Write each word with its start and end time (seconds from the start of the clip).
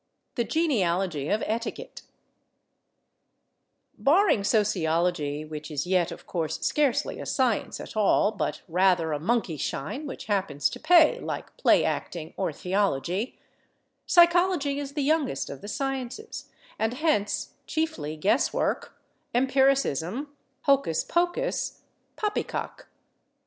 THE 0.33 0.43
GENEALOGY 0.43 1.29
OF 1.29 1.43
ETIQUETTE 1.43 2.01
Barring 3.99 4.43
sociology 4.43 5.45
(which 5.45 5.69
is 5.69 5.85
yet, 5.85 6.11
of 6.11 6.25
course, 6.25 6.59
scarcely 6.61 7.19
a 7.19 7.25
science 7.27 7.79
at 7.79 7.95
all, 7.95 8.31
but 8.31 8.63
rather 8.67 9.13
a 9.13 9.19
monkeyshine 9.19 10.07
which 10.07 10.25
happens 10.25 10.71
to 10.71 10.79
pay, 10.79 11.19
like 11.19 11.55
play 11.55 11.85
acting 11.85 12.33
or 12.35 12.51
theology), 12.51 13.37
psychology 14.07 14.79
is 14.79 14.93
the 14.93 15.03
youngest 15.03 15.51
of 15.51 15.61
the 15.61 15.67
sciences, 15.67 16.49
and 16.79 16.95
hence 16.95 17.53
chiefly 17.67 18.17
guesswork, 18.17 18.99
empiricism, 19.35 20.35
hocus 20.63 21.03
pocus, 21.03 21.83
poppycock. 22.15 22.87